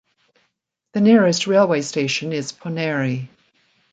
The 0.93 1.01
nearest 1.01 1.45
railway 1.45 1.83
station 1.83 2.33
is 2.33 2.51
Ponneri. 2.51 3.29